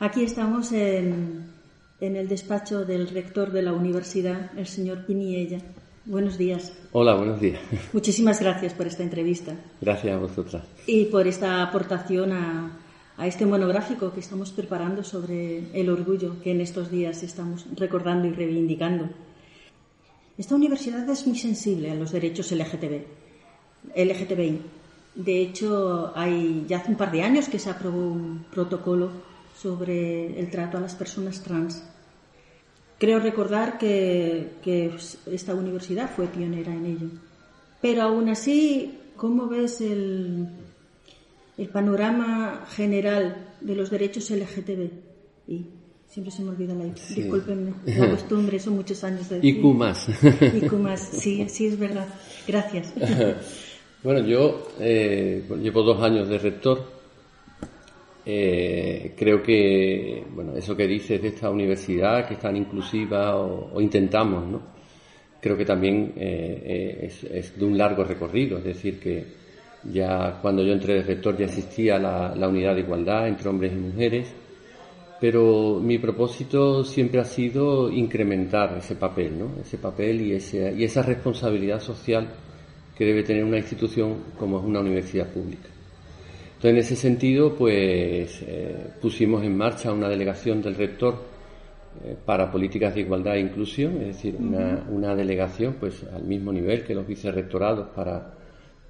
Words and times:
Aquí 0.00 0.22
estamos 0.22 0.70
en, 0.70 1.50
en 2.00 2.14
el 2.14 2.28
despacho 2.28 2.84
del 2.84 3.08
rector 3.08 3.50
de 3.50 3.62
la 3.62 3.72
universidad, 3.72 4.56
el 4.56 4.68
señor 4.68 5.04
Piniella. 5.04 5.58
Buenos 6.04 6.38
días. 6.38 6.72
Hola, 6.92 7.16
buenos 7.16 7.40
días. 7.40 7.60
Muchísimas 7.92 8.40
gracias 8.40 8.74
por 8.74 8.86
esta 8.86 9.02
entrevista. 9.02 9.56
Gracias 9.80 10.14
a 10.14 10.18
vosotras. 10.18 10.62
Y 10.86 11.06
por 11.06 11.26
esta 11.26 11.64
aportación 11.64 12.32
a, 12.32 12.78
a 13.16 13.26
este 13.26 13.44
monográfico 13.44 14.12
que 14.12 14.20
estamos 14.20 14.52
preparando 14.52 15.02
sobre 15.02 15.64
el 15.72 15.90
orgullo 15.90 16.40
que 16.44 16.52
en 16.52 16.60
estos 16.60 16.92
días 16.92 17.24
estamos 17.24 17.66
recordando 17.74 18.28
y 18.28 18.32
reivindicando. 18.32 19.08
Esta 20.38 20.54
universidad 20.54 21.10
es 21.10 21.26
muy 21.26 21.36
sensible 21.36 21.90
a 21.90 21.96
los 21.96 22.12
derechos 22.12 22.52
LGTB, 22.52 23.02
LGTBI. 23.96 24.62
De 25.16 25.42
hecho, 25.42 26.12
hay 26.14 26.64
ya 26.68 26.76
hace 26.76 26.92
un 26.92 26.96
par 26.96 27.10
de 27.10 27.22
años 27.22 27.48
que 27.48 27.58
se 27.58 27.68
aprobó 27.68 27.98
un 27.98 28.46
protocolo 28.52 29.10
sobre 29.60 30.38
el 30.38 30.50
trato 30.50 30.78
a 30.78 30.80
las 30.80 30.94
personas 30.94 31.42
trans. 31.42 31.82
Creo 32.98 33.20
recordar 33.20 33.78
que, 33.78 34.52
que 34.62 34.92
esta 35.26 35.54
universidad 35.54 36.10
fue 36.14 36.26
pionera 36.26 36.72
en 36.72 36.86
ello. 36.86 37.08
Pero 37.80 38.02
aún 38.02 38.28
así, 38.28 38.98
¿cómo 39.16 39.46
ves 39.48 39.80
el, 39.80 40.48
el 41.58 41.68
panorama 41.68 42.64
general 42.70 43.48
de 43.60 43.74
los 43.74 43.90
derechos 43.90 44.30
LGTB. 44.30 44.90
Y 45.48 45.66
siempre 46.06 46.30
se 46.30 46.42
me 46.42 46.50
olvida 46.50 46.74
la 46.74 46.84
sí. 46.96 47.22
discúlpenme, 47.22 47.74
la 47.84 48.10
costumbre, 48.16 48.60
son 48.60 48.76
muchos 48.76 49.02
años 49.04 49.28
de 49.28 49.40
IQ 49.42 49.64
más. 49.74 50.08
IQ 50.54 50.72
más, 50.74 51.00
sí, 51.00 51.46
sí 51.48 51.66
es 51.66 51.78
verdad. 51.78 52.06
Gracias. 52.46 52.94
bueno, 54.02 54.26
yo 54.26 54.68
eh, 54.78 55.44
llevo 55.60 55.82
dos 55.82 56.00
años 56.02 56.28
de 56.28 56.38
rector. 56.38 56.97
Eh, 58.30 59.14
creo 59.16 59.42
que, 59.42 60.22
bueno, 60.34 60.54
eso 60.54 60.76
que 60.76 60.86
dices 60.86 61.22
de 61.22 61.28
esta 61.28 61.48
universidad, 61.48 62.28
que 62.28 62.34
es 62.34 62.40
tan 62.40 62.56
inclusiva, 62.56 63.34
o, 63.38 63.80
intentamos, 63.80 64.46
¿no? 64.46 64.60
Creo 65.40 65.56
que 65.56 65.64
también 65.64 66.12
eh, 66.14 66.98
es, 67.04 67.24
es 67.24 67.58
de 67.58 67.64
un 67.64 67.78
largo 67.78 68.04
recorrido, 68.04 68.58
es 68.58 68.64
decir, 68.64 69.00
que 69.00 69.24
ya 69.84 70.40
cuando 70.42 70.62
yo 70.62 70.74
entré 70.74 70.96
de 70.96 71.02
rector 71.04 71.38
ya 71.38 71.46
existía 71.46 71.98
la, 71.98 72.34
la, 72.36 72.48
unidad 72.48 72.74
de 72.74 72.82
igualdad 72.82 73.28
entre 73.28 73.48
hombres 73.48 73.72
y 73.72 73.76
mujeres, 73.76 74.28
pero 75.18 75.80
mi 75.82 75.98
propósito 75.98 76.84
siempre 76.84 77.20
ha 77.20 77.24
sido 77.24 77.90
incrementar 77.90 78.76
ese 78.76 78.96
papel, 78.96 79.38
¿no? 79.38 79.52
ese 79.62 79.78
papel 79.78 80.20
y, 80.20 80.32
ese, 80.34 80.74
y 80.76 80.84
esa 80.84 81.00
responsabilidad 81.00 81.80
social 81.80 82.28
que 82.94 83.06
debe 83.06 83.22
tener 83.22 83.44
una 83.44 83.56
institución 83.56 84.16
como 84.38 84.58
es 84.58 84.64
una 84.64 84.80
universidad 84.80 85.32
pública. 85.32 85.77
Entonces, 86.58 86.70
en 86.70 86.76
ese 86.78 86.96
sentido, 86.96 87.54
pues 87.54 88.42
eh, 88.42 88.90
pusimos 89.00 89.44
en 89.44 89.56
marcha 89.56 89.92
una 89.92 90.08
delegación 90.08 90.60
del 90.60 90.74
rector 90.74 91.14
eh, 92.04 92.16
para 92.24 92.50
políticas 92.50 92.94
de 92.94 93.02
igualdad 93.02 93.36
e 93.36 93.40
inclusión, 93.40 94.00
es 94.00 94.08
decir, 94.08 94.34
una, 94.36 94.84
una 94.90 95.14
delegación 95.14 95.76
pues 95.78 96.04
al 96.12 96.24
mismo 96.24 96.52
nivel 96.52 96.82
que 96.82 96.94
los 96.94 97.06
vicerrectorados 97.06 97.88
para 97.94 98.34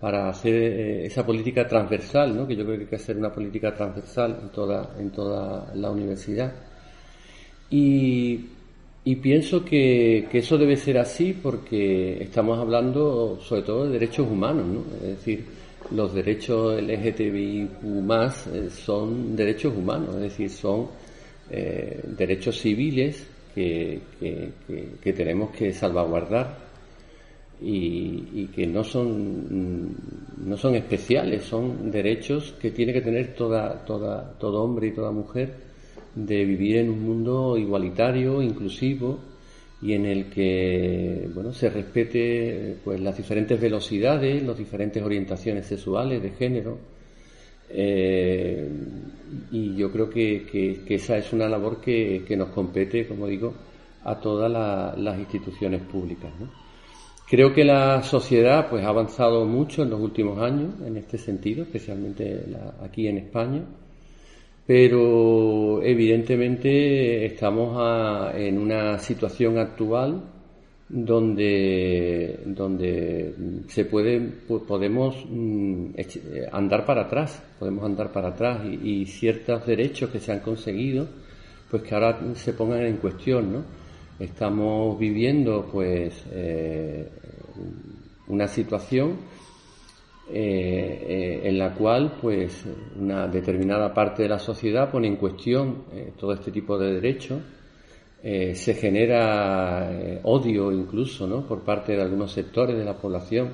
para 0.00 0.28
hacer 0.28 0.54
eh, 0.54 1.06
esa 1.06 1.26
política 1.26 1.66
transversal, 1.66 2.36
¿no? 2.36 2.46
que 2.46 2.56
yo 2.56 2.64
creo 2.64 2.76
que 2.76 2.84
hay 2.84 2.88
que 2.88 2.96
hacer 2.96 3.16
una 3.16 3.32
política 3.32 3.74
transversal 3.74 4.38
en 4.42 4.48
toda, 4.50 4.94
en 4.98 5.10
toda 5.10 5.72
la 5.74 5.90
universidad. 5.90 6.54
Y, 7.70 8.46
y 9.04 9.16
pienso 9.16 9.64
que, 9.64 10.28
que, 10.30 10.38
eso 10.38 10.56
debe 10.56 10.76
ser 10.76 10.98
así 10.98 11.32
porque 11.32 12.22
estamos 12.22 12.58
hablando 12.58 13.38
sobre 13.42 13.62
todo 13.62 13.86
de 13.86 13.92
derechos 13.92 14.28
humanos, 14.30 14.66
¿no? 14.66 14.84
es 15.02 15.16
decir, 15.16 15.44
los 15.90 16.12
derechos 16.14 16.80
LGTBI 16.82 17.68
más 18.02 18.46
eh, 18.48 18.68
son 18.70 19.34
derechos 19.34 19.74
humanos, 19.76 20.16
es 20.16 20.22
decir, 20.22 20.50
son 20.50 20.88
eh, 21.50 22.00
derechos 22.16 22.58
civiles 22.58 23.26
que, 23.54 24.00
que, 25.02 25.12
tenemos 25.12 25.50
que 25.50 25.72
salvaguardar 25.72 26.58
y, 27.60 28.46
que 28.54 28.66
no 28.66 28.84
son, 28.84 29.96
no 30.44 30.56
son 30.56 30.76
especiales, 30.76 31.42
son 31.42 31.90
derechos 31.90 32.54
que 32.60 32.70
tiene 32.70 32.92
que 32.92 33.00
tener 33.00 33.34
toda, 33.34 33.84
toda, 33.84 34.32
todo 34.38 34.62
hombre 34.62 34.88
y 34.88 34.92
toda 34.92 35.10
mujer 35.10 35.54
de 36.14 36.44
vivir 36.44 36.76
en 36.76 36.90
un 36.90 37.02
mundo 37.02 37.56
igualitario, 37.56 38.42
inclusivo 38.42 39.18
y 39.80 39.92
en 39.92 40.06
el 40.06 40.28
que 40.28 41.28
bueno, 41.32 41.52
se 41.52 41.70
respete 41.70 42.76
pues, 42.84 43.00
las 43.00 43.16
diferentes 43.16 43.60
velocidades, 43.60 44.42
las 44.42 44.58
diferentes 44.58 45.02
orientaciones 45.02 45.66
sexuales, 45.66 46.22
de 46.22 46.30
género. 46.30 46.78
Eh, 47.70 48.68
y 49.52 49.76
yo 49.76 49.92
creo 49.92 50.08
que, 50.08 50.46
que, 50.86 50.94
esa 50.94 51.18
es 51.18 51.32
una 51.32 51.48
labor 51.48 51.80
que, 51.80 52.24
que 52.26 52.36
nos 52.36 52.48
compete, 52.48 53.06
como 53.06 53.26
digo, 53.26 53.54
a 54.04 54.18
todas 54.18 54.50
las 54.98 55.18
instituciones 55.18 55.82
públicas. 55.82 56.30
¿no? 56.40 56.50
Creo 57.28 57.52
que 57.52 57.62
la 57.62 58.02
sociedad 58.02 58.68
pues, 58.70 58.82
ha 58.84 58.88
avanzado 58.88 59.44
mucho 59.44 59.82
en 59.82 59.90
los 59.90 60.00
últimos 60.00 60.38
años 60.38 60.74
en 60.84 60.96
este 60.96 61.18
sentido, 61.18 61.62
especialmente 61.62 62.42
aquí 62.82 63.06
en 63.06 63.18
España, 63.18 63.64
pero 64.68 65.82
evidentemente 65.82 67.24
estamos 67.24 67.74
en 68.34 68.58
una 68.58 68.98
situación 68.98 69.56
actual 69.56 70.22
donde, 70.86 72.40
donde 72.44 73.34
se 73.68 73.86
puede, 73.86 74.20
podemos 74.20 75.24
mm, 75.26 75.92
andar 76.52 76.84
para 76.84 77.04
atrás, 77.04 77.42
podemos 77.58 77.82
andar 77.82 78.12
para 78.12 78.28
atrás 78.28 78.60
y, 78.66 79.00
y, 79.00 79.06
ciertos 79.06 79.64
derechos 79.66 80.10
que 80.10 80.20
se 80.20 80.32
han 80.32 80.40
conseguido, 80.40 81.08
pues 81.70 81.82
que 81.82 81.94
ahora 81.94 82.20
se 82.34 82.52
pongan 82.52 82.84
en 82.84 82.98
cuestión, 82.98 83.50
¿no? 83.50 83.64
Estamos 84.18 84.98
viviendo, 84.98 85.66
pues, 85.72 86.26
eh, 86.30 87.08
una 88.26 88.46
situación 88.46 89.16
eh, 90.30 91.06
eh, 91.08 91.40
en 91.44 91.58
la 91.58 91.74
cual, 91.74 92.18
pues, 92.20 92.64
una 92.98 93.26
determinada 93.28 93.92
parte 93.92 94.22
de 94.22 94.28
la 94.28 94.38
sociedad 94.38 94.90
pone 94.90 95.08
en 95.08 95.16
cuestión 95.16 95.84
todo 96.18 96.32
este 96.32 96.50
tipo 96.50 96.78
de 96.78 96.94
derechos. 96.94 97.40
se 98.22 98.74
genera 98.74 100.20
odio 100.24 100.72
incluso, 100.72 101.26
¿no? 101.26 101.46
Por 101.46 101.62
parte 101.62 101.94
de 101.96 102.02
algunos 102.02 102.32
sectores 102.32 102.76
de 102.76 102.84
la 102.84 102.96
población 102.96 103.50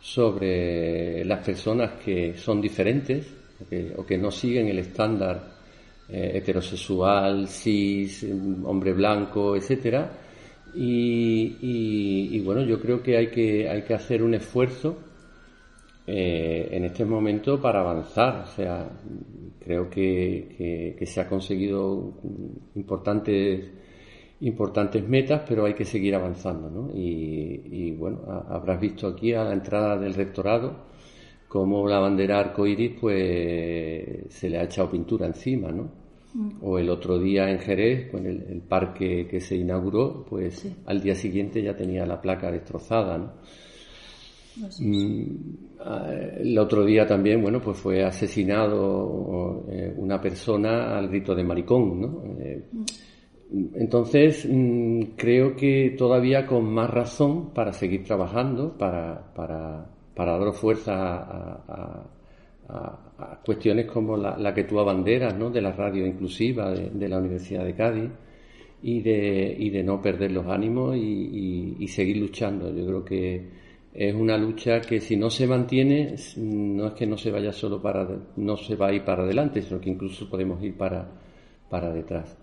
sobre 0.00 1.24
las 1.24 1.44
personas 1.44 1.92
que 2.04 2.34
son 2.36 2.60
diferentes 2.60 3.26
o 3.96 4.04
que, 4.04 4.18
no 4.18 4.30
siguen 4.30 4.68
el 4.68 4.78
estándar 4.78 5.54
eh, 6.08 6.32
heterosexual, 6.34 7.48
cis, 7.48 8.26
hombre 8.64 8.92
blanco, 8.92 9.56
etcétera. 9.56 10.10
Y, 10.74 12.40
bueno, 12.40 12.62
yo 12.62 12.80
creo 12.80 13.02
que 13.02 13.16
hay 13.16 13.28
que, 13.28 13.68
hay 13.68 13.82
que 13.82 13.94
hacer 13.94 14.22
un 14.22 14.34
esfuerzo 14.34 14.98
eh, 16.06 16.68
en 16.70 16.84
este 16.84 17.04
momento 17.04 17.60
para 17.60 17.80
avanzar. 17.80 18.44
O 18.44 18.46
sea, 18.46 18.88
creo 19.60 19.88
que, 19.88 20.94
que, 20.98 21.06
se 21.06 21.20
ha 21.20 21.28
conseguido 21.28 22.14
importantes, 22.74 23.70
importantes 24.40 25.08
metas, 25.08 25.42
pero 25.48 25.64
hay 25.64 25.74
que 25.74 25.84
seguir 25.84 26.14
avanzando. 26.14 26.70
¿no? 26.70 26.90
Y, 26.94 27.62
y 27.70 27.90
bueno, 27.92 28.20
habrás 28.48 28.80
visto 28.80 29.08
aquí 29.08 29.32
a 29.32 29.44
la 29.44 29.52
entrada 29.52 29.98
del 29.98 30.14
rectorado 30.14 30.94
como 31.54 31.86
la 31.86 32.00
bandera 32.00 32.40
arcoíris 32.40 32.98
pues 33.00 34.26
se 34.28 34.50
le 34.50 34.58
ha 34.58 34.64
echado 34.64 34.90
pintura 34.90 35.26
encima, 35.26 35.70
¿no? 35.70 35.88
Mm. 36.34 36.50
O 36.62 36.80
el 36.80 36.90
otro 36.90 37.16
día 37.16 37.48
en 37.48 37.60
Jerez, 37.60 38.10
con 38.10 38.26
el, 38.26 38.60
parque 38.68 39.28
que 39.28 39.40
se 39.40 39.54
inauguró, 39.54 40.26
pues 40.28 40.66
al 40.84 41.00
día 41.00 41.14
siguiente 41.14 41.62
ya 41.62 41.76
tenía 41.76 42.04
la 42.06 42.20
placa 42.20 42.50
destrozada, 42.50 43.18
¿no? 43.18 43.32
Mm, 44.80 45.22
ah, 45.80 46.12
el 46.38 46.58
otro 46.58 46.84
día 46.84 47.06
también, 47.06 47.42
bueno, 47.42 47.60
pues 47.60 47.78
fue 47.78 48.04
asesinado 48.04 49.66
eh, 49.70 49.92
una 49.96 50.20
persona 50.20 50.96
al 50.96 51.08
grito 51.08 51.34
de 51.34 51.44
maricón, 51.44 52.00
¿no? 52.00 52.22
Eh, 52.38 52.68
mm. 52.72 53.66
entonces, 53.74 54.48
creo 55.16 55.56
que 55.56 55.94
todavía 55.98 56.46
con 56.46 56.72
más 56.72 56.90
razón 56.90 57.52
para 57.52 57.72
seguir 57.72 58.04
trabajando, 58.04 58.76
para, 58.76 59.32
para 59.34 59.94
para 60.14 60.38
dar 60.38 60.52
fuerza 60.52 61.02
a, 61.04 62.10
cuestiones 63.44 63.86
como 63.86 64.16
la, 64.16 64.54
que 64.54 64.64
tú 64.64 64.80
abanderas, 64.80 65.36
¿no? 65.36 65.50
de 65.50 65.60
la 65.60 65.72
radio 65.72 66.06
inclusiva 66.06 66.72
de, 66.72 67.08
la 67.08 67.18
Universidad 67.18 67.64
de 67.64 67.74
Cádiz 67.74 68.10
y 68.82 69.00
de, 69.02 69.54
y 69.58 69.70
de 69.70 69.82
no 69.82 70.00
perder 70.00 70.32
los 70.32 70.46
ánimos 70.46 70.96
y, 70.96 71.86
seguir 71.88 72.16
luchando. 72.16 72.74
Yo 72.74 72.86
creo 72.86 73.04
que 73.04 73.63
es 73.94 74.14
una 74.14 74.36
lucha 74.36 74.80
que 74.80 75.00
si 75.00 75.16
no 75.16 75.30
se 75.30 75.46
mantiene, 75.46 76.16
no 76.36 76.88
es 76.88 76.92
que 76.94 77.06
no 77.06 77.16
se 77.16 77.30
vaya 77.30 77.52
solo 77.52 77.80
para, 77.80 78.08
no 78.36 78.56
se 78.56 78.74
va 78.74 78.88
a 78.88 78.92
ir 78.92 79.04
para 79.04 79.22
adelante, 79.22 79.62
sino 79.62 79.80
que 79.80 79.90
incluso 79.90 80.28
podemos 80.28 80.62
ir 80.62 80.76
para, 80.76 81.08
para 81.70 81.92
detrás. 81.92 82.36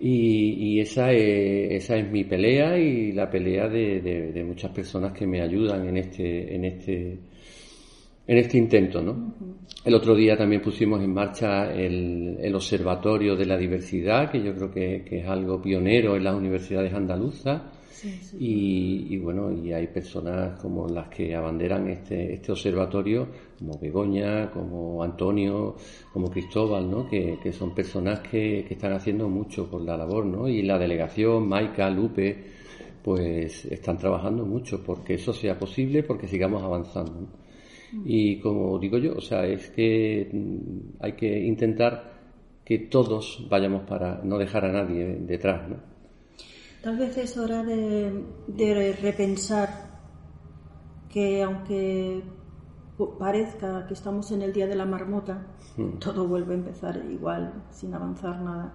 Y, 0.00 0.78
esa, 0.80 1.12
es, 1.12 1.72
esa 1.82 1.96
es 1.96 2.10
mi 2.10 2.24
pelea 2.24 2.78
y 2.78 3.12
la 3.12 3.28
pelea 3.28 3.68
de, 3.68 4.44
muchas 4.46 4.70
personas 4.70 5.12
que 5.12 5.26
me 5.26 5.42
ayudan 5.42 5.88
en 5.88 5.96
este, 5.96 6.54
en 6.54 6.64
este, 6.64 7.18
en 8.26 8.38
este 8.38 8.58
intento, 8.58 9.02
¿no? 9.02 9.34
El 9.84 9.94
otro 9.94 10.14
día 10.14 10.36
también 10.36 10.62
pusimos 10.62 11.02
en 11.02 11.12
marcha 11.12 11.72
el, 11.72 12.54
Observatorio 12.54 13.34
de 13.36 13.46
la 13.46 13.56
Diversidad, 13.56 14.30
que 14.30 14.42
yo 14.42 14.54
creo 14.54 14.70
que, 14.70 15.04
es 15.10 15.26
algo 15.26 15.60
pionero 15.60 16.16
en 16.16 16.24
las 16.24 16.34
universidades 16.34 16.92
andaluzas. 16.94 17.62
Y, 18.38 19.16
bueno, 19.18 19.52
y 19.52 19.72
hay 19.72 19.86
personas 19.88 20.60
como 20.60 20.88
las 20.88 21.08
que 21.08 21.34
abanderan 21.34 21.88
este, 21.88 22.34
este 22.34 22.52
observatorio, 22.52 23.28
como 23.58 23.78
Begoña, 23.78 24.50
como 24.50 25.02
Antonio, 25.02 25.76
como 26.12 26.30
Cristóbal, 26.30 26.90
¿no? 26.90 27.08
que, 27.08 27.52
son 27.52 27.74
personas 27.74 28.20
que, 28.20 28.64
que, 28.66 28.74
están 28.74 28.92
haciendo 28.92 29.28
mucho 29.28 29.68
por 29.70 29.82
la 29.82 29.96
labor, 29.96 30.26
¿no? 30.26 30.48
Y 30.48 30.62
la 30.62 30.78
delegación, 30.78 31.48
Maika, 31.48 31.90
Lupe, 31.90 32.44
pues 33.02 33.64
están 33.66 33.96
trabajando 33.96 34.44
mucho 34.44 34.82
porque 34.84 35.14
eso 35.14 35.32
sea 35.32 35.58
posible, 35.58 36.02
porque 36.02 36.28
sigamos 36.28 36.62
avanzando. 36.62 37.26
Y 38.04 38.38
como 38.40 38.78
digo 38.78 38.98
yo, 38.98 39.14
o 39.16 39.20
sea, 39.20 39.46
es 39.46 39.70
que 39.70 40.28
mm, 40.30 41.02
hay 41.02 41.12
que 41.12 41.38
intentar 41.38 42.18
que 42.64 42.80
todos 42.80 43.46
vayamos 43.48 43.84
para 43.84 44.20
no 44.22 44.36
dejar 44.36 44.66
a 44.66 44.72
nadie 44.72 45.16
detrás, 45.20 45.68
¿no? 45.68 45.97
Tal 46.82 46.96
vez 46.96 47.16
es 47.18 47.36
hora 47.36 47.64
de, 47.64 48.96
repensar 49.02 49.68
que 51.10 51.42
aunque 51.42 52.22
parezca 53.18 53.86
que 53.86 53.94
estamos 53.94 54.30
en 54.30 54.42
el 54.42 54.52
día 54.52 54.66
de 54.66 54.76
la 54.76 54.86
marmota, 54.86 55.46
hmm. 55.76 55.98
todo 55.98 56.28
vuelve 56.28 56.54
a 56.54 56.58
empezar 56.58 57.04
igual, 57.10 57.64
sin 57.70 57.94
avanzar 57.94 58.40
nada. 58.40 58.74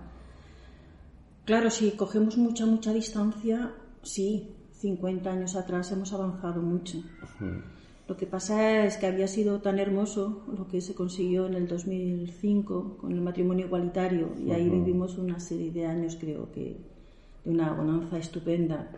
Claro, 1.45 1.69
si 1.69 1.91
cogemos 1.91 2.37
mucha, 2.37 2.65
mucha 2.65 2.93
distancia, 2.93 3.73
sí, 4.01 4.55
50 4.71 5.31
años 5.31 5.55
atrás 5.55 5.91
hemos 5.91 6.11
avanzado 6.13 6.61
mucho. 6.61 6.97
Hmm. 7.39 7.59
Lo 8.07 8.17
que 8.17 8.27
pasa 8.27 8.85
es 8.85 8.97
que 8.97 9.07
había 9.07 9.27
sido 9.27 9.61
tan 9.61 9.79
hermoso 9.79 10.43
lo 10.57 10.67
que 10.67 10.81
se 10.81 10.93
consiguió 10.93 11.45
en 11.47 11.53
el 11.53 11.67
2005 11.67 12.97
con 12.97 13.13
el 13.13 13.21
matrimonio 13.21 13.67
igualitario 13.67 14.33
y 14.37 14.51
ahí 14.51 14.69
vivimos 14.69 15.17
una 15.17 15.39
serie 15.39 15.71
de 15.71 15.85
años, 15.85 16.17
creo 16.19 16.51
que, 16.51 16.92
de 17.43 17.51
una 17.51 17.73
bonanza 17.73 18.17
estupenda. 18.17 18.91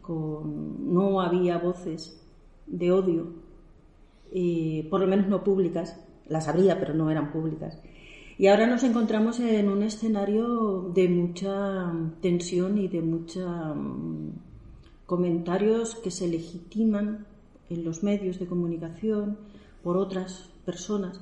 con, 0.00 0.92
no 0.92 1.20
había 1.20 1.58
voces 1.58 2.26
de 2.66 2.92
odio, 2.92 3.32
eh, 4.32 4.86
por 4.90 5.00
lo 5.00 5.06
menos 5.06 5.28
no 5.28 5.42
públicas, 5.42 6.00
las 6.28 6.48
habría, 6.48 6.78
pero 6.78 6.94
no 6.94 7.10
eran 7.10 7.32
públicas. 7.32 7.80
Y 8.38 8.46
ahora 8.46 8.66
nos 8.66 8.84
encontramos 8.84 9.38
en 9.40 9.68
un 9.68 9.82
escenario 9.82 10.90
de 10.94 11.08
mucha 11.08 11.92
tensión 12.22 12.78
y 12.78 12.88
de 12.88 13.02
muchos 13.02 13.76
mm, 13.76 14.28
comentarios 15.04 15.96
que 15.96 16.10
se 16.10 16.28
legitiman 16.28 17.26
en 17.68 17.84
los 17.84 18.02
medios 18.02 18.38
de 18.38 18.46
comunicación 18.46 19.36
por 19.82 19.96
otras 19.96 20.48
personas, 20.64 21.20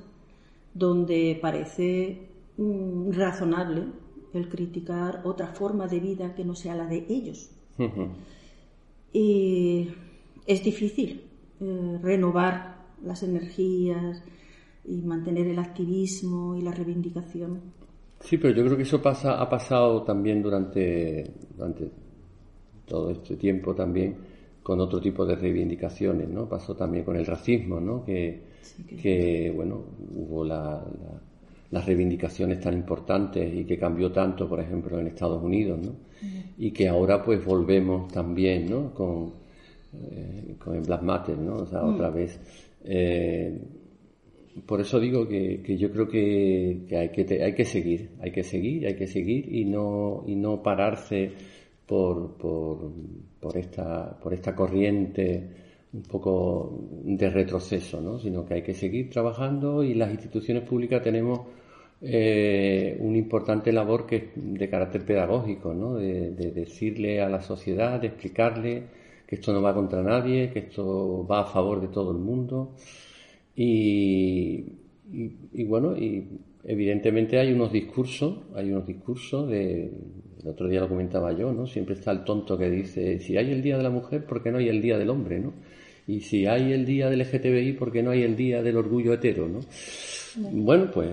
donde 0.73 1.37
parece 1.41 2.29
mm, 2.57 3.11
razonable 3.11 3.87
el 4.33 4.49
criticar 4.49 5.21
otra 5.23 5.47
forma 5.47 5.87
de 5.87 5.99
vida 5.99 6.35
que 6.35 6.45
no 6.45 6.55
sea 6.55 6.75
la 6.75 6.87
de 6.87 7.05
ellos. 7.09 7.49
y 9.13 9.87
es 10.45 10.63
difícil 10.63 11.23
eh, 11.61 11.99
renovar 12.01 12.77
las 13.03 13.23
energías 13.23 14.21
y 14.85 15.01
mantener 15.01 15.47
el 15.47 15.59
activismo 15.59 16.55
y 16.55 16.61
la 16.61 16.71
reivindicación. 16.71 17.61
Sí, 18.19 18.37
pero 18.37 18.53
yo 18.53 18.65
creo 18.65 18.77
que 18.77 18.83
eso 18.83 19.01
pasa, 19.01 19.41
ha 19.41 19.49
pasado 19.49 20.03
también 20.03 20.41
durante, 20.41 21.31
durante 21.55 21.89
todo 22.85 23.11
este 23.11 23.37
tiempo 23.37 23.73
también 23.73 24.17
con 24.61 24.79
otro 24.81 24.99
tipo 24.99 25.25
de 25.25 25.35
reivindicaciones, 25.35 26.27
¿no? 26.27 26.47
Pasó 26.47 26.75
también 26.75 27.05
con 27.05 27.15
el 27.15 27.25
racismo, 27.25 27.79
¿no? 27.79 28.03
Que, 28.03 29.51
bueno, 29.55 29.83
hubo 30.15 30.43
las 31.71 31.85
reivindicaciones 31.85 32.59
tan 32.59 32.73
importantes 32.73 33.53
y 33.53 33.63
que 33.65 33.77
cambió 33.77 34.11
tanto, 34.11 34.47
por 34.49 34.59
ejemplo, 34.59 34.99
en 34.99 35.07
Estados 35.07 35.41
Unidos, 35.41 35.79
¿no? 35.79 35.95
Y 36.57 36.71
que 36.71 36.87
ahora 36.87 37.23
pues 37.23 37.43
volvemos 37.45 38.11
también, 38.11 38.69
¿no? 38.69 38.93
Con, 38.93 39.33
eh, 39.93 40.55
con 40.57 40.75
el 40.75 40.81
Black 40.81 41.01
Matter, 41.03 41.37
¿no? 41.37 41.57
O 41.57 41.65
sea, 41.65 41.83
otra 41.83 42.09
mm. 42.09 42.13
vez. 42.13 42.39
Eh, 42.83 43.59
por 44.65 44.81
eso 44.81 44.99
digo 44.99 45.27
que, 45.27 45.77
yo 45.77 45.91
creo 45.91 46.07
que, 46.07 46.85
hay 46.91 47.09
que 47.09 47.43
hay 47.43 47.53
que 47.53 47.65
seguir, 47.65 48.09
hay 48.19 48.31
que 48.31 48.43
seguir, 48.43 48.87
hay 48.87 48.95
que 48.95 49.07
seguir 49.07 49.53
y 49.53 49.65
no, 49.65 50.23
y 50.27 50.35
no 50.35 50.61
pararse 50.61 51.31
por, 51.85 52.35
por, 52.35 52.91
por, 53.39 53.57
esta, 53.57 54.17
por 54.19 54.33
esta 54.33 54.55
corriente 54.55 55.47
un 55.93 56.03
poco 56.03 56.87
de 57.03 57.29
retroceso, 57.29 57.99
¿no? 58.01 58.19
sino 58.19 58.45
que 58.45 58.55
hay 58.55 58.61
que 58.61 58.73
seguir 58.73 59.09
trabajando 59.09 59.83
y 59.83 59.95
las 59.95 60.11
instituciones 60.11 60.63
públicas 60.63 61.01
tenemos 61.01 61.41
eh, 62.01 62.97
una 62.99 63.17
importante 63.17 63.71
labor 63.71 64.05
que 64.05 64.15
es 64.15 64.23
de 64.35 64.69
carácter 64.69 65.05
pedagógico, 65.05 65.73
¿no? 65.73 65.95
de, 65.95 66.31
decirle 66.31 67.21
a 67.21 67.29
la 67.29 67.41
sociedad, 67.41 67.99
de 67.99 68.07
explicarle 68.07 68.83
que 69.27 69.35
esto 69.35 69.53
no 69.53 69.61
va 69.61 69.73
contra 69.73 70.01
nadie, 70.01 70.51
que 70.51 70.59
esto 70.59 71.25
va 71.29 71.41
a 71.41 71.45
favor 71.45 71.81
de 71.81 71.89
todo 71.89 72.11
el 72.11 72.17
mundo. 72.17 72.75
Y, 73.55 74.77
y, 75.11 75.31
y 75.53 75.63
bueno, 75.65 75.95
y 75.97 76.27
evidentemente 76.63 77.37
hay 77.39 77.51
unos 77.51 77.71
discursos, 77.71 78.39
hay 78.55 78.71
unos 78.71 78.87
discursos 78.87 79.49
de, 79.49 79.91
el 80.41 80.47
otro 80.47 80.67
día 80.67 80.79
lo 80.79 80.89
comentaba 80.89 81.33
yo, 81.33 81.51
¿no? 81.51 81.67
Siempre 81.67 81.95
está 81.95 82.11
el 82.11 82.23
tonto 82.23 82.57
que 82.57 82.69
dice, 82.69 83.19
si 83.19 83.37
hay 83.37 83.51
el 83.51 83.61
Día 83.61 83.77
de 83.77 83.83
la 83.83 83.89
Mujer, 83.89 84.25
¿por 84.25 84.41
qué 84.41 84.51
no 84.51 84.57
hay 84.57 84.69
el 84.69 84.81
Día 84.81 84.97
del 84.97 85.09
Hombre, 85.09 85.39
¿no? 85.39 85.53
Y 86.09 86.21
si 86.21 86.47
hay 86.47 86.73
el 86.73 86.87
Día 86.87 87.07
del 87.07 87.19
LGTBI, 87.19 87.73
¿por 87.73 87.91
qué 87.91 88.01
no 88.01 88.09
hay 88.09 88.23
el 88.23 88.35
Día 88.35 88.63
del 88.63 88.77
Orgullo 88.77 89.13
Hetero, 89.13 89.47
¿no? 89.47 89.59
Bueno, 90.37 90.89
pues 90.91 91.07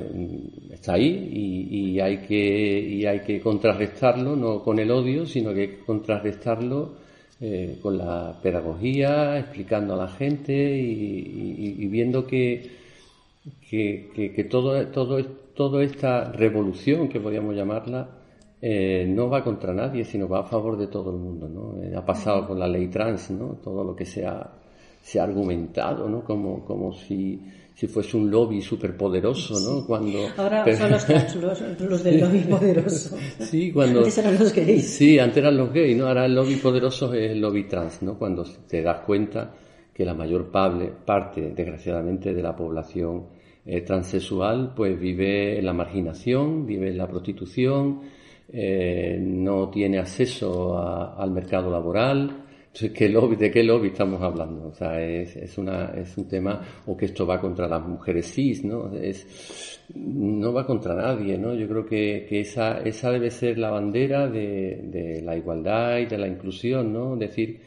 está 0.73 0.95
ahí 0.95 1.29
y, 1.71 2.01
hay 2.01 2.19
que, 2.19 2.81
y 2.81 3.05
hay 3.05 3.21
que 3.21 3.39
contrarrestarlo, 3.39 4.35
no 4.35 4.63
con 4.63 4.79
el 4.79 4.91
odio, 4.91 5.27
sino 5.27 5.53
que 5.53 5.61
hay 5.61 5.69
que 5.69 5.85
contrarrestarlo 5.85 6.95
eh, 7.43 7.79
con 7.83 7.99
la 7.99 8.39
pedagogía, 8.43 9.39
explicando 9.39 9.93
a 9.93 9.99
la 9.99 10.09
gente 10.09 10.55
y, 10.55 11.87
viendo 11.89 12.27
que, 12.27 12.71
que, 13.69 14.09
que, 14.15 14.33
que 14.33 14.45
todo, 14.45 14.87
todo, 14.87 15.23
toda 15.55 15.85
esta 15.85 16.33
revolución, 16.33 17.11
que 17.11 17.21
podríamos 17.21 17.55
llamarla, 17.55 18.09
eh, 18.63 19.05
no 19.07 19.29
va 19.29 19.45
contra 19.45 19.75
nadie, 19.75 20.07
sino 20.07 20.27
va 20.27 20.41
a 20.41 20.45
favor 20.45 20.79
de 20.79 20.87
todo 20.87 21.11
el 21.11 21.19
mundo. 21.19 21.49
¿no? 21.49 21.83
Eh, 21.83 21.95
ha 21.95 22.05
pasado 22.05 22.47
con 22.47 22.59
la 22.59 22.67
ley 22.67 22.89
trans, 22.89 23.31
¿no? 23.31 23.59
todo 23.63 23.85
lo 23.85 23.95
que 23.95 24.07
se 24.07 24.25
ha, 24.25 24.51
se 25.07 25.21
ha 25.21 25.23
argumentado, 25.23 26.09
¿no? 26.09 26.25
como, 26.25 26.65
como 26.65 26.93
si, 26.93 27.41
si 27.73 27.87
fuese 27.87 28.17
un 28.17 28.29
lobby 28.29 28.61
superpoderoso, 28.61 29.55
¿no? 29.61 29.87
Cuando... 29.87 30.19
Ahora 30.37 30.77
son 30.77 30.91
los 30.91 31.07
trans, 31.07 31.37
los, 31.37 32.03
del 32.03 32.21
lobby 32.21 32.41
poderoso. 32.51 33.17
sí, 33.39 33.71
cuando... 33.71 34.01
Antes 34.01 34.19
eran 34.19 34.37
los 34.37 34.53
gays. 34.53 34.85
Sí, 34.85 35.17
antes 35.21 35.37
eran 35.37 35.57
los 35.57 35.73
gays, 35.73 35.97
¿no? 35.97 36.09
Ahora 36.09 36.27
el 36.27 36.35
lobby 36.35 36.57
poderoso 36.57 37.15
es 37.15 37.31
el 37.31 37.41
lobby 37.41 37.69
trans, 37.69 38.03
¿no? 38.03 38.19
Cuando 38.19 38.43
te 38.67 38.83
das 38.83 38.99
cuenta 39.07 39.55
que 39.95 40.05
la 40.05 40.13
mayor 40.13 40.51
parte, 40.51 41.53
desgraciadamente, 41.55 42.35
de 42.35 42.43
la 42.43 42.57
población 42.57 43.27
eh, 43.65 43.83
transexual, 43.83 44.73
pues 44.75 44.99
vive 44.99 45.57
en 45.57 45.67
la 45.67 45.73
marginación, 45.73 46.67
vive 46.67 46.89
en 46.89 46.99
la 46.99 47.07
prostitución, 47.07 48.01
eh, 48.53 49.21
no 49.21 49.71
tiene 49.71 50.01
acceso 50.01 50.77
al 50.77 51.31
mercado 51.31 51.71
laboral. 51.71 52.46
Entonces, 52.77 52.99
¿qué 52.99 53.09
lobby, 53.09 53.37
¿de 53.37 53.51
qué 53.51 53.63
lobby 53.63 53.89
estamos 53.89 54.21
hablando? 54.21 54.69
O 54.69 54.75
sea, 54.75 55.03
es, 55.03 55.35
es, 55.35 55.57
una, 55.57 55.95
es 55.97 56.15
un 56.19 56.29
tema, 56.29 56.61
o 56.85 56.95
que 56.95 57.07
esto 57.07 57.27
va 57.27 57.41
contra 57.41 57.67
las 57.67 57.83
mujeres 57.83 58.31
cis, 58.31 58.63
¿no? 58.67 58.95
Es, 58.95 59.81
no 59.95 60.53
va 60.53 60.67
contra 60.67 60.95
nadie, 60.95 61.39
¿no? 61.39 61.55
Yo 61.55 61.67
creo 61.69 61.87
que, 61.87 62.27
que 62.29 62.41
esa, 62.41 62.83
esa 62.83 63.11
debe 63.11 63.31
ser 63.31 63.57
la 63.57 63.71
bandera 63.71 64.29
de, 64.29 64.83
de 64.83 65.23
la 65.23 65.35
igualdad 65.39 66.01
y 66.01 66.05
de 66.05 66.19
la 66.19 66.29
inclusión, 66.29 66.93
¿no? 66.93 67.17
Decir, 67.17 67.61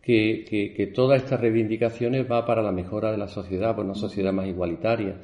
que, 0.00 0.44
que, 0.48 0.72
que, 0.72 0.86
todas 0.86 1.20
estas 1.24 1.40
reivindicaciones 1.40 2.30
va 2.30 2.46
para 2.46 2.62
la 2.62 2.70
mejora 2.70 3.10
de 3.10 3.18
la 3.18 3.26
sociedad, 3.26 3.74
por 3.74 3.84
una 3.84 3.96
sociedad 3.96 4.32
más 4.32 4.46
igualitaria. 4.46 5.16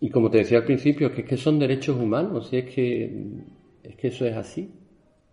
Y 0.00 0.10
como 0.10 0.28
te 0.28 0.38
decía 0.38 0.58
al 0.58 0.64
principio, 0.64 1.12
que 1.14 1.20
es 1.20 1.28
que 1.28 1.36
son 1.36 1.60
derechos 1.60 1.96
humanos, 1.96 2.48
y 2.52 2.56
es 2.56 2.64
que 2.64 3.12
es 3.84 3.94
que 3.94 4.08
eso 4.08 4.26
es 4.26 4.36
así. 4.36 4.70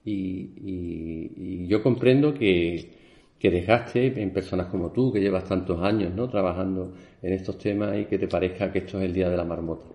Y, 0.10 1.68
yo 1.68 1.84
comprendo 1.84 2.34
que, 2.34 3.07
que, 3.40 3.52
dejaste 3.52 4.22
en 4.22 4.32
personas 4.32 4.68
como 4.68 4.92
tú, 4.92 5.12
que 5.12 5.20
llevas 5.20 5.46
tantos 5.46 5.82
años 5.82 6.14
¿no? 6.14 6.30
trabajando 6.30 6.94
en 7.22 7.34
estos 7.34 7.58
temas 7.58 7.98
y 7.98 8.06
que 8.06 8.18
te 8.18 8.28
parezca 8.28 8.72
que 8.72 8.80
esto 8.80 9.00
es 9.00 9.06
el 9.06 9.14
día 9.14 9.30
de 9.30 9.38
la 9.38 9.44
marmota. 9.44 9.86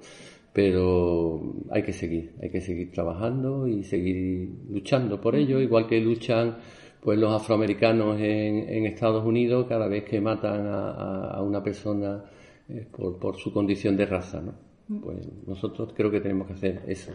Pero 0.52 1.54
hay 1.70 1.82
que 1.82 1.92
seguir, 1.92 2.34
hay 2.42 2.50
que 2.50 2.61
seguir 2.61 2.92
trabajando 2.92 3.66
y 3.66 3.84
seguir 3.84 4.49
luchando 4.70 5.20
por 5.20 5.34
ello, 5.34 5.61
igual 5.61 5.87
que 5.87 6.00
luchan 6.00 6.56
pues 7.00 7.18
los 7.18 7.32
afroamericanos 7.32 8.20
en, 8.20 8.68
en 8.68 8.87
Estados 8.87 9.25
Unidos 9.25 9.66
cada 9.68 9.88
vez 9.88 10.04
que 10.04 10.20
matan 10.20 10.66
a, 10.68 11.42
una 11.42 11.62
persona 11.62 12.22
eh, 12.68 12.87
por, 12.96 13.18
por, 13.18 13.37
su 13.37 13.52
condición 13.52 13.96
de 13.96 14.06
raza. 14.06 14.40
¿no? 14.40 14.54
Pues 15.00 15.26
nosotros 15.46 15.92
creo 15.96 16.11
que 16.11 16.20
tenemos 16.20 16.46
que 16.46 16.52
hacer 16.52 16.82
eso. 16.87 17.12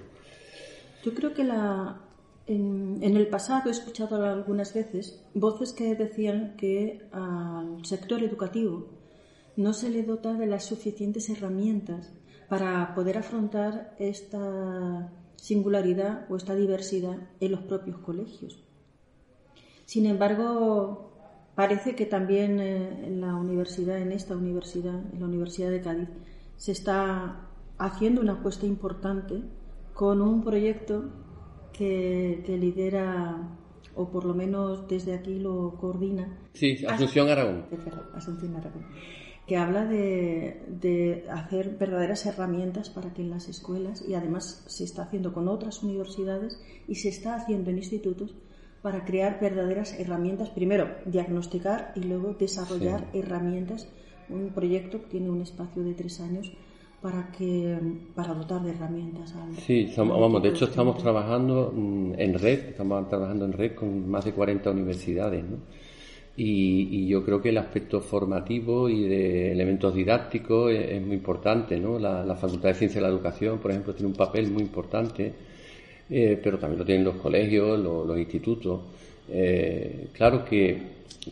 Yo 1.03 1.13
creo 1.13 1.34
que 1.34 1.43
la, 1.43 2.07
en, 2.48 3.00
el 3.01 3.27
pasado 3.27 3.70
he 3.70 3.72
escuchado 3.72 4.24
algunas 4.24 4.74
veces 4.74 5.22
voces 5.34 5.74
que 5.74 5.96
decían 5.96 6.56
que 6.58 7.08
al 7.12 7.86
sector 7.86 8.24
educativo 8.24 8.88
no 9.58 9.74
se 9.74 9.89
le 9.89 10.04
dota 10.04 10.34
de 10.34 10.48
las 10.48 10.66
suficientes 10.66 11.30
herramientas 11.30 12.13
para 12.48 12.96
poder 12.96 13.18
afrontar 13.18 13.96
esta 14.00 15.12
singularidad 15.36 16.25
o 16.30 16.38
esta 16.38 16.56
diversidad 16.56 17.18
en 17.39 17.51
los 17.51 17.62
propios 17.62 17.98
colegios. 17.98 18.63
Sin 19.86 20.06
embargo, 20.06 21.12
parece 21.56 21.96
que 21.96 22.06
también 22.06 22.60
eh, 22.60 23.08
en 23.08 23.20
la 23.20 23.36
universidad, 23.36 23.98
en 23.98 24.12
esta 24.12 24.36
universidad, 24.36 25.01
en 25.13 25.20
la 25.20 25.25
Universidad 25.25 25.70
de 25.70 25.82
Cádiz, 25.82 26.10
se 26.56 26.72
está 26.72 27.48
haciendo 27.77 28.22
una 28.22 28.34
apuesta 28.34 28.66
importante 28.66 29.42
con 29.94 30.22
un 30.22 30.44
proyecto 30.44 31.10
que, 31.77 32.43
lidera, 32.60 33.38
o 33.96 34.10
por 34.10 34.25
lo 34.25 34.34
menos 34.34 34.88
desde 34.88 35.13
aquí 35.13 35.39
lo 35.39 35.75
coordina. 35.79 36.38
Sí, 36.53 36.86
Asunción 36.88 37.29
Aragón. 37.29 37.65
Asunción 38.13 38.55
Aragón 38.55 38.86
que 39.48 39.55
habla 39.55 39.86
de, 39.86 41.24
hacer 41.31 41.77
verdaderas 41.79 42.25
herramientas 42.25 42.89
para 42.89 43.13
que 43.13 43.22
en 43.22 43.29
las 43.29 43.48
escuelas, 43.48 44.03
y 44.05 44.13
además 44.13 44.65
se 44.67 44.84
está 44.84 45.03
haciendo 45.03 45.34
con 45.34 45.48
otras 45.48 45.84
universidades 45.84 46.62
y 46.88 46.96
se 46.96 47.07
está 47.07 47.36
haciendo 47.36 47.69
en 47.69 47.77
institutos, 47.77 48.36
para 48.81 49.05
crear 49.05 49.39
verdaderas 49.39 49.98
herramientas, 49.98 50.50
primero 50.50 50.89
diagnosticar 51.05 51.93
y 51.96 52.01
luego 52.01 52.36
desarrollar 52.38 53.07
herramientas. 53.13 53.88
Un 54.29 54.50
proyecto 54.50 55.01
que 55.01 55.07
tiene 55.07 55.29
un 55.29 55.41
espacio 55.41 55.84
de 55.84 55.93
tres 55.93 56.19
años 56.19 56.51
para 57.01 57.32
que 57.32 57.77
para 58.16 58.34
dotar 58.34 58.63
de 58.63 58.72
herramientas 58.72 59.34
sí 59.60 59.94
vamos 59.98 60.42
de 60.42 60.50
hecho 60.50 60.66
estamos 60.66 60.98
trabajando 60.98 61.72
mm, 61.74 62.13
en 62.18 62.34
red 62.34 62.60
estamos 62.70 63.08
trabajando 63.08 63.46
en 63.46 63.54
red 63.54 63.75
con 63.75 64.10
más 64.10 64.25
de 64.25 64.34
40 64.34 64.72
universidades 64.72 65.44
¿no? 65.44 65.58
Y, 66.39 67.08
yo 67.08 67.25
creo 67.25 67.42
que 67.42 67.50
el 67.50 67.58
aspecto 67.58 68.00
formativo 68.00 68.88
y 68.88 69.08
de 69.08 69.51
elementos 69.51 69.96
didácticos 69.96 70.72
es, 70.72 71.01
muy 71.01 71.16
importante, 71.16 71.80
¿no? 71.80 71.98
La, 71.98 72.36
Facultad 72.36 72.70
de 72.70 72.75
Ciencia 72.75 73.01
de 73.01 73.08
la 73.08 73.13
Educación, 73.13 73.58
por 73.58 73.72
ejemplo, 73.72 73.96
tiene 73.96 74.10
un 74.10 74.16
papel 74.16 74.51
muy 74.51 74.62
importante, 74.62 75.34
eh, 76.08 76.39
pero 76.42 76.60
también 76.60 76.80
lo 76.80 76.86
tienen 76.86 77.04
los 77.06 77.16
colegios, 77.16 77.80
los, 77.80 78.18
institutos. 78.20 78.82
Eh, 79.30 80.10
claro 80.13 80.46
que 80.46 80.80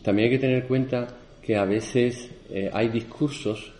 también 0.02 0.26
hay 0.26 0.34
que 0.34 0.40
tener 0.40 0.62
en 0.62 0.68
cuenta 0.68 1.06
que 1.40 1.56
a 1.56 1.64
veces 1.64 2.28
eh, 2.50 2.68
hay 2.72 2.88
discursos 2.88 3.72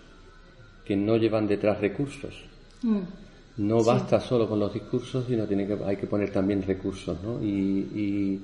que 0.87 0.97
no 0.97 1.17
llevan 1.17 1.47
detrás 1.47 1.81
recursos. 1.81 2.35
Mm. 2.83 3.01
No 3.59 3.83
basta 3.83 4.21
solo 4.21 4.49
con 4.49 4.61
los 4.61 4.73
discursos, 4.73 5.25
sino 5.27 5.47
tiene 5.47 5.67
que, 5.67 5.79
hay 5.85 5.97
que 5.97 6.07
poner 6.07 6.31
también 6.31 6.63
recursos, 6.63 7.17
¿no? 7.23 7.43
y 7.43 8.39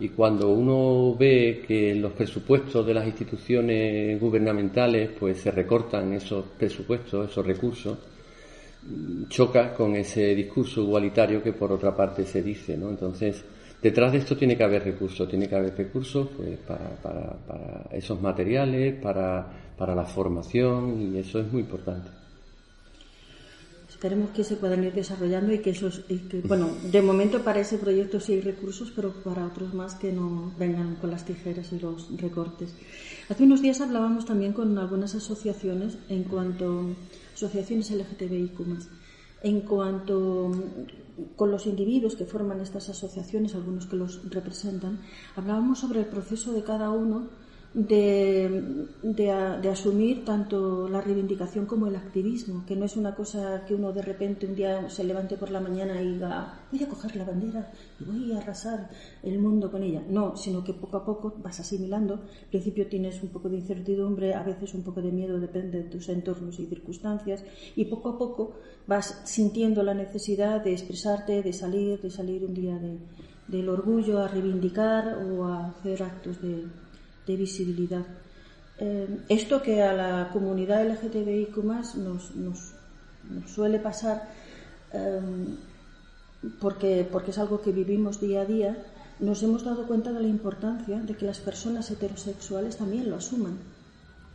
y 0.00 0.08
cuando 0.08 0.48
uno 0.48 1.14
ve 1.14 1.62
que 1.66 1.94
los 1.94 2.12
presupuestos 2.12 2.86
de 2.86 2.94
las 2.94 3.06
instituciones 3.06 4.18
gubernamentales 4.18 5.10
pues 5.18 5.42
se 5.42 5.50
recortan 5.50 6.14
esos 6.14 6.46
presupuestos, 6.58 7.30
esos 7.30 7.46
recursos, 7.46 7.98
choca 9.28 9.74
con 9.74 9.94
ese 9.94 10.34
discurso 10.34 10.80
igualitario 10.80 11.42
que 11.42 11.52
por 11.52 11.70
otra 11.70 11.94
parte 11.94 12.24
se 12.24 12.42
dice, 12.42 12.78
¿no? 12.78 12.88
Entonces, 12.88 13.44
detrás 13.82 14.12
de 14.12 14.18
esto 14.18 14.36
tiene 14.36 14.56
que 14.56 14.64
haber 14.64 14.84
recursos, 14.84 15.28
tiene 15.28 15.48
que 15.48 15.54
haber 15.54 15.76
recursos 15.76 16.28
pues, 16.36 16.58
para, 16.58 17.36
esos 17.92 18.20
materiales, 18.20 18.94
para, 19.00 19.46
para 19.76 19.94
la 19.94 20.04
formación 20.04 21.00
y 21.00 21.18
eso 21.18 21.40
es 21.40 21.52
muy 21.52 21.62
importante. 21.62 22.20
Esperemos 24.00 24.30
que 24.30 24.44
se 24.44 24.56
puedan 24.56 24.82
ir 24.82 24.94
desarrollando 24.94 25.52
y 25.52 25.58
que 25.58 25.70
esos, 25.70 26.04
bueno, 26.44 26.70
de 26.90 27.02
momento 27.02 27.42
para 27.42 27.60
ese 27.60 27.76
proyecto 27.76 28.18
sí 28.18 28.32
hay 28.32 28.40
recursos, 28.40 28.90
pero 28.96 29.12
para 29.12 29.44
otros 29.44 29.74
más 29.74 29.94
que 29.94 30.10
no 30.10 30.54
vengan 30.58 30.94
con 30.94 31.10
las 31.10 31.26
tijeras 31.26 31.70
y 31.72 31.80
los 31.80 32.08
recortes. 32.18 32.74
Hace 33.28 33.44
unos 33.44 33.60
días 33.60 33.82
hablábamos 33.82 34.24
también 34.24 34.54
con 34.54 34.78
algunas 34.78 35.14
asociaciones 35.14 35.98
en 36.08 36.24
cuanto 36.24 36.96
asociaciones 37.34 37.90
LGTBIQ+, 37.90 38.88
en 39.42 39.60
cuanto 39.62 40.50
con 41.36 41.50
los 41.50 41.66
individuos 41.66 42.16
que 42.16 42.24
forman 42.24 42.60
estas 42.60 42.88
asociaciones, 42.88 43.54
algunos 43.54 43.86
que 43.86 43.96
los 43.96 44.30
representan, 44.30 45.00
hablábamos 45.36 45.78
sobre 45.78 46.00
el 46.00 46.06
proceso 46.06 46.52
de 46.52 46.62
cada 46.62 46.90
uno 46.90 47.28
de, 47.72 48.88
de, 49.02 49.68
asumir 49.70 50.24
tanto 50.24 50.88
la 50.88 51.00
reivindicación 51.00 51.66
como 51.66 51.86
el 51.86 51.94
activismo, 51.94 52.64
que 52.66 52.74
no 52.74 52.84
es 52.84 52.96
una 52.96 53.14
cosa 53.14 53.64
que 53.64 53.74
uno 53.74 53.92
de 53.92 54.02
repente 54.02 54.46
un 54.46 54.56
día 54.56 54.90
se 54.90 55.04
levante 55.04 55.36
por 55.36 55.52
la 55.52 55.60
mañana 55.60 56.02
y 56.02 56.14
diga, 56.14 56.66
voy 56.72 56.82
a 56.82 56.88
coger 56.88 57.14
la 57.14 57.24
bandera 57.24 57.70
y 58.00 58.04
voy 58.04 58.32
a 58.32 58.38
arrasar 58.38 58.90
el 59.22 59.38
mundo 59.38 59.70
con 59.70 59.84
ella. 59.84 60.02
No, 60.08 60.36
sino 60.36 60.64
que 60.64 60.74
poco 60.74 60.96
a 60.96 61.04
poco 61.04 61.34
vas 61.42 61.60
asimilando. 61.60 62.14
Al 62.14 62.48
principio 62.50 62.88
tienes 62.88 63.22
un 63.22 63.28
poco 63.28 63.48
de 63.48 63.58
incertidumbre, 63.58 64.34
a 64.34 64.42
veces 64.42 64.74
un 64.74 64.82
poco 64.82 65.00
de 65.00 65.12
miedo, 65.12 65.38
depende 65.38 65.84
de 65.84 65.88
tus 65.90 66.08
entornos 66.08 66.58
y 66.58 66.66
circunstancias, 66.66 67.44
y 67.76 67.84
poco 67.84 68.08
a 68.08 68.18
poco 68.18 68.56
vas 68.88 69.22
sintiendo 69.24 69.84
la 69.84 69.94
necesidad 69.94 70.64
de 70.64 70.72
expresarte, 70.72 71.40
de 71.42 71.52
salir, 71.52 72.00
de 72.00 72.10
salir 72.10 72.44
un 72.44 72.54
día 72.54 72.80
del 73.46 73.68
orgullo 73.68 74.18
a 74.18 74.26
reivindicar 74.26 75.18
o 75.22 75.44
a 75.44 75.68
hacer 75.68 76.02
actos 76.02 76.42
de 76.42 76.66
de 77.30 77.36
visibilidad. 77.36 78.04
Eh, 78.78 79.24
esto 79.28 79.62
que 79.62 79.82
a 79.82 79.92
la 79.92 80.30
comunidad 80.32 80.86
LGTBIQ 80.86 81.56
nos, 81.64 81.94
nos, 81.94 82.32
nos 82.34 83.50
suele 83.50 83.78
pasar 83.78 84.28
eh, 84.92 85.20
porque, 86.60 87.06
porque 87.10 87.30
es 87.30 87.38
algo 87.38 87.60
que 87.60 87.72
vivimos 87.72 88.20
día 88.20 88.42
a 88.42 88.44
día, 88.46 88.76
nos 89.20 89.42
hemos 89.42 89.64
dado 89.64 89.86
cuenta 89.86 90.12
de 90.12 90.20
la 90.20 90.28
importancia 90.28 90.98
de 90.98 91.14
que 91.14 91.26
las 91.26 91.38
personas 91.38 91.90
heterosexuales 91.90 92.78
también 92.78 93.10
lo 93.10 93.16
asuman, 93.16 93.58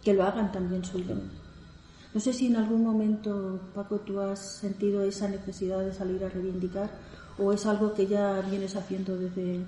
que 0.04 0.14
lo 0.14 0.24
hagan 0.24 0.52
también 0.52 0.86
suyo. 0.86 1.16
No 2.14 2.22
sé 2.22 2.32
si 2.32 2.48
en 2.48 2.56
algún 2.56 2.84
momento, 2.84 3.60
Paco, 3.74 4.00
tú 4.00 4.22
has 4.22 4.40
sentido 4.40 5.02
esa 5.04 5.28
necesidad 5.28 5.80
de 5.80 5.92
salir 5.92 6.24
a 6.24 6.30
reivindicar 6.30 6.90
o 7.38 7.52
es 7.52 7.66
algo 7.66 7.94
que 7.94 8.08
ya 8.08 8.40
vienes 8.50 8.76
haciendo 8.76 9.18
desde, 9.18 9.66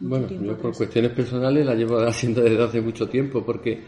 bueno, 0.00 0.28
yo 0.28 0.56
por 0.56 0.74
cuestiones 0.74 1.12
personales 1.12 1.64
la 1.64 1.74
llevo 1.74 1.98
haciendo 2.06 2.40
desde 2.42 2.62
hace 2.62 2.80
mucho 2.80 3.08
tiempo, 3.08 3.44
porque 3.44 3.84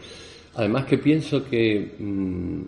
además 0.55 0.85
que 0.85 0.97
pienso 0.99 1.43
que 1.43 1.95
mm, 1.99 2.61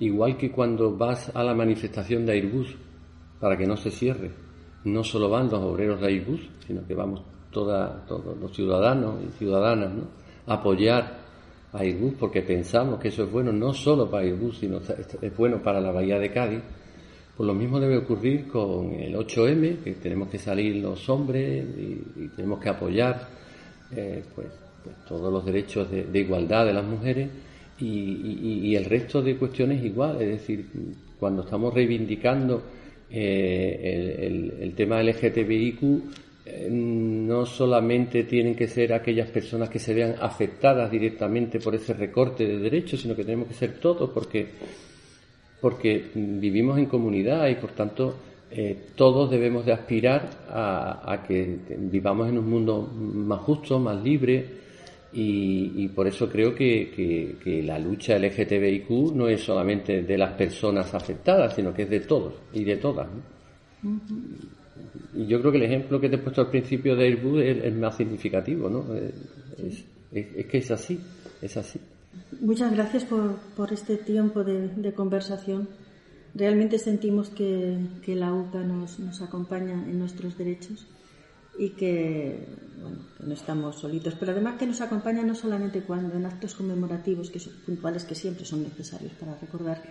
igual 0.00 0.36
que 0.36 0.50
cuando 0.50 0.96
vas 0.96 1.30
a 1.34 1.42
la 1.42 1.54
manifestación 1.54 2.24
de 2.24 2.32
Airbus 2.32 2.76
para 3.40 3.56
que 3.56 3.66
no 3.66 3.76
se 3.76 3.90
cierre, 3.90 4.30
no 4.84 5.02
solo 5.02 5.28
van 5.28 5.50
los 5.50 5.60
obreros 5.60 6.00
de 6.00 6.06
Airbus, 6.06 6.48
sino 6.66 6.86
que 6.86 6.94
vamos 6.94 7.22
toda, 7.50 8.04
todos 8.06 8.38
los 8.38 8.54
ciudadanos 8.54 9.16
y 9.26 9.38
ciudadanas 9.38 9.92
a 10.46 10.54
apoyar 10.54 11.26
a 11.72 11.78
Airbus 11.78 12.14
porque 12.18 12.42
pensamos 12.42 13.00
que 13.00 13.08
eso 13.08 13.24
es 13.24 13.32
bueno 13.32 13.52
no 13.52 13.74
solo 13.74 14.08
para 14.08 14.24
Airbus, 14.24 14.58
sino 14.58 14.78
es 14.78 15.36
bueno 15.36 15.60
para 15.60 15.80
la 15.80 15.90
Bahía 15.90 16.18
de 16.20 16.30
Cádiz 16.30 16.62
pues 17.36 17.46
lo 17.46 17.54
mismo 17.54 17.78
debe 17.78 17.98
ocurrir 17.98 18.48
con 18.48 18.94
el 18.94 19.14
8M, 19.14 19.82
que 19.82 19.92
tenemos 19.94 20.28
que 20.28 20.38
salir 20.38 20.76
los 20.76 21.08
hombres 21.10 21.66
y, 21.76 22.28
tenemos 22.28 22.60
que 22.60 22.70
apoyar 22.70 23.28
eh, 23.94 24.22
pues, 24.34 24.48
pues, 24.82 24.96
todos 25.06 25.30
los 25.30 25.44
derechos 25.44 25.90
de, 25.90 26.18
igualdad 26.18 26.64
de 26.64 26.72
las 26.72 26.84
mujeres 26.84 27.28
y, 27.78 28.74
el 28.74 28.86
resto 28.86 29.20
de 29.20 29.36
cuestiones 29.36 29.84
igual. 29.84 30.22
Es 30.22 30.28
decir, 30.28 30.66
cuando 31.20 31.42
estamos 31.42 31.74
reivindicando 31.74 32.62
eh, 33.10 34.52
el, 34.60 34.74
tema 34.74 35.02
LGTBIQ, 35.02 35.82
eh, 36.46 36.68
no 36.70 37.44
solamente 37.44 38.24
tienen 38.24 38.54
que 38.54 38.66
ser 38.66 38.94
aquellas 38.94 39.28
personas 39.28 39.68
que 39.68 39.78
se 39.78 39.92
vean 39.92 40.14
afectadas 40.20 40.90
directamente 40.90 41.60
por 41.60 41.74
ese 41.74 41.92
recorte 41.92 42.46
de 42.46 42.58
derechos, 42.58 43.02
sino 43.02 43.14
que 43.14 43.24
tenemos 43.24 43.48
que 43.48 43.54
ser 43.54 43.74
todos, 43.78 44.08
porque 44.10 44.46
porque 45.66 46.10
vivimos 46.14 46.78
en 46.78 46.86
comunidad 46.86 47.48
y 47.48 47.56
por 47.56 47.72
tanto 47.72 48.14
eh, 48.52 48.84
todos 48.94 49.28
debemos 49.28 49.66
de 49.66 49.72
aspirar 49.72 50.30
a, 50.48 51.24
que 51.26 51.58
vivamos 51.90 52.28
en 52.28 52.38
un 52.38 52.48
mundo 52.48 52.82
más 52.82 53.40
justo, 53.40 53.80
más 53.80 54.00
libre 54.00 54.46
y, 55.12 55.88
por 55.88 56.06
eso 56.06 56.28
creo 56.28 56.54
que, 56.54 57.64
la 57.64 57.80
lucha 57.80 58.16
LGTBIQ 58.16 59.12
no 59.12 59.26
es 59.26 59.40
solamente 59.40 60.02
de 60.02 60.16
las 60.16 60.34
personas 60.34 60.94
afectadas, 60.94 61.56
sino 61.56 61.74
que 61.74 61.82
es 61.82 61.90
de 61.90 62.00
todos 62.00 62.34
y 62.52 62.62
de 62.62 62.76
todas. 62.76 63.08
Y 65.16 65.26
yo 65.26 65.40
creo 65.40 65.50
que 65.50 65.58
el 65.58 65.64
ejemplo 65.64 66.00
que 66.00 66.08
te 66.08 66.14
he 66.14 66.18
puesto 66.18 66.42
al 66.42 66.50
principio 66.50 66.94
de 66.94 67.06
Airbus 67.06 67.42
es, 67.42 67.74
más 67.74 67.96
significativo, 67.96 68.70
¿no? 68.70 68.84
es 70.12 70.46
que 70.46 70.58
es 70.58 70.70
así, 70.70 71.00
es 71.42 71.56
así. 71.56 71.80
Muchas 72.40 72.72
gracias 72.72 73.04
por, 73.04 73.72
este 73.72 73.96
tiempo 73.96 74.44
de, 74.44 74.92
conversación. 74.94 75.68
Realmente 76.34 76.78
sentimos 76.78 77.30
que, 77.30 77.78
la 78.06 78.32
UCA 78.32 78.62
nos, 78.62 79.22
acompaña 79.22 79.72
en 79.72 79.98
nuestros 79.98 80.36
derechos 80.36 80.86
y 81.58 81.70
que, 81.70 82.46
no 83.20 83.32
estamos 83.32 83.76
solitos, 83.76 84.14
pero 84.20 84.32
además 84.32 84.58
que 84.58 84.66
nos 84.66 84.80
acompaña 84.80 85.22
no 85.22 85.34
solamente 85.34 85.82
cuando 85.82 86.14
en 86.14 86.26
actos 86.26 86.54
conmemorativos, 86.54 87.30
que 87.30 87.40
son 87.40 87.54
puntuales, 87.64 88.04
que 88.04 88.14
siempre 88.14 88.44
son 88.44 88.62
necesarios 88.62 89.12
para 89.14 89.38
recordar, 89.38 89.82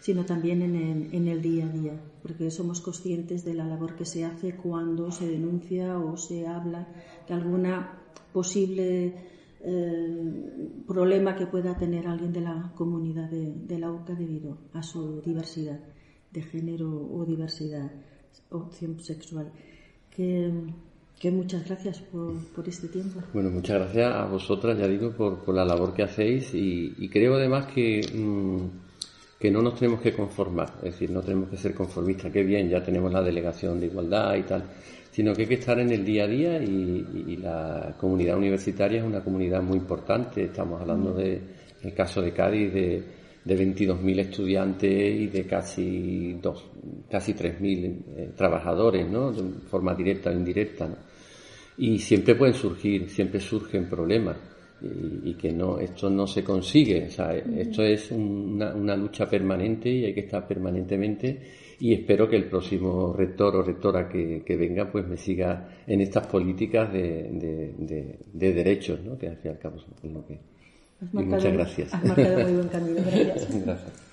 sino 0.00 0.24
también 0.24 0.62
en 0.62 1.10
en 1.12 1.28
el 1.28 1.42
día 1.42 1.66
a 1.66 1.68
día, 1.68 1.92
porque 2.22 2.50
somos 2.50 2.80
conscientes 2.80 3.44
de 3.44 3.52
la 3.52 3.66
labor 3.66 3.96
que 3.96 4.06
se 4.06 4.24
hace 4.24 4.56
cuando 4.56 5.12
se 5.12 5.28
denuncia 5.28 5.98
o 5.98 6.16
se 6.16 6.46
habla 6.46 6.88
de 7.28 7.34
alguna 7.34 7.98
posible 8.32 9.14
eh, 9.62 10.82
problema 10.86 11.36
que 11.36 11.46
pueda 11.46 11.76
tener 11.76 12.06
alguien 12.06 12.32
de 12.32 12.40
la 12.40 12.72
comunidad 12.74 13.30
de, 13.30 13.78
la 13.78 13.90
UCA 13.90 14.14
debido 14.14 14.58
a 14.72 14.82
su 14.82 15.20
diversidad 15.20 15.80
de 16.30 16.42
género 16.42 16.90
o 16.90 17.24
diversidad 17.24 17.90
opción 18.50 18.98
sexual. 19.00 19.52
Que, 20.10 20.50
muchas 21.30 21.66
gracias 21.66 22.00
por, 22.00 22.68
este 22.68 22.88
tiempo. 22.88 23.20
Bueno, 23.34 23.50
muchas 23.50 23.78
gracias 23.78 24.14
a 24.14 24.24
vosotras, 24.26 24.78
ya 24.78 24.88
digo, 24.88 25.12
por, 25.12 25.54
la 25.54 25.64
labor 25.64 25.92
que 25.92 26.02
hacéis 26.04 26.54
y, 26.54 27.08
creo 27.10 27.34
además 27.34 27.66
que, 27.66 28.00
mm, 28.14 28.89
que 29.40 29.50
no 29.50 29.62
nos 29.62 29.74
tenemos 29.74 30.02
que 30.02 30.12
conformar, 30.12 30.74
es 30.82 30.92
decir, 30.92 31.10
no 31.10 31.22
tenemos 31.22 31.48
que 31.48 31.56
ser 31.56 31.72
conformistas, 31.72 32.30
qué 32.30 32.42
bien, 32.42 32.68
ya 32.68 32.82
tenemos 32.84 33.10
la 33.10 33.22
delegación 33.22 33.80
de 33.80 33.86
igualdad 33.86 34.36
y 34.36 34.42
tal, 34.42 34.64
sino 35.10 35.32
que 35.32 35.42
hay 35.42 35.48
que 35.48 35.54
estar 35.54 35.80
en 35.80 35.90
el 35.90 36.04
día 36.04 36.24
a 36.24 36.26
día 36.26 36.62
y, 36.62 37.38
la 37.38 37.94
comunidad 37.98 38.36
universitaria 38.36 39.00
es 39.00 39.06
una 39.06 39.24
comunidad 39.24 39.62
muy 39.62 39.78
importante. 39.78 40.44
Estamos 40.44 40.78
hablando 40.82 41.14
de, 41.14 41.40
el 41.82 41.94
caso 41.94 42.20
de 42.20 42.32
Cádiz, 42.32 42.70
de, 42.74 43.02
de 43.42 43.58
22.000 43.58 44.18
estudiantes 44.20 45.20
y 45.20 45.26
de 45.28 45.46
casi 45.46 46.34
dos, 46.34 46.66
casi 47.10 47.32
3.000 47.32 48.04
eh, 48.16 48.30
trabajadores, 48.36 49.08
¿no? 49.08 49.32
De 49.32 49.42
forma 49.68 49.94
directa 49.94 50.28
o 50.28 50.34
indirecta, 50.34 50.86
Y 51.78 51.98
siempre 51.98 52.34
pueden 52.34 52.54
surgir, 52.54 53.08
siempre 53.08 53.40
surgen 53.40 53.88
problemas 53.88 54.36
y, 54.82 55.34
que 55.34 55.52
no, 55.52 55.78
esto 55.78 56.10
no 56.10 56.26
se 56.26 56.42
consigue. 56.42 57.06
O 57.06 57.10
sea, 57.10 57.34
esto 57.34 57.82
es 57.82 58.10
una, 58.10 58.74
una 58.74 58.96
lucha 58.96 59.28
permanente 59.28 59.90
y 59.90 60.04
hay 60.04 60.14
que 60.14 60.20
estar 60.20 60.46
permanentemente 60.46 61.38
y 61.80 61.94
espero 61.94 62.28
que 62.28 62.36
el 62.36 62.44
próximo 62.44 63.14
rector 63.14 63.56
o 63.56 63.62
rectora 63.62 64.06
que, 64.06 64.44
venga 64.56 64.90
pues 64.92 65.06
me 65.06 65.16
siga 65.16 65.66
en 65.86 66.02
estas 66.02 66.26
políticas 66.26 66.92
de, 66.92 68.18
de, 68.32 68.52
derechos, 68.52 69.00
¿no? 69.02 69.16
que 69.16 69.28
al 69.28 69.36
fin 69.36 69.50
y 69.50 69.54
al 69.54 69.58
cabo 69.58 69.76
es 69.76 70.12
lo 70.12 70.24
que... 70.26 70.38
muchas 71.12 71.52
gracias. 71.52 71.94
Has 71.94 72.04
marcado 72.04 72.40
muy 72.40 72.52
buen 72.52 72.68
camino. 72.68 73.00
gracias. 73.02 74.09